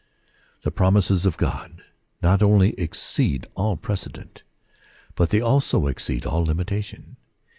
[0.63, 1.83] The promises of God
[2.23, 4.41] not only exceed all pre cedent,
[5.13, 7.17] but they also exceed all imitation.